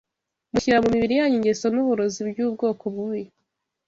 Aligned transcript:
Mushyira 0.51 0.77
mu 0.83 0.89
mibiri 0.93 1.13
yanyu 1.19 1.35
ingeso 1.39 1.65
n’uburozi 1.69 2.19
by’ubwoko 2.29 2.83
bubi 2.93 3.23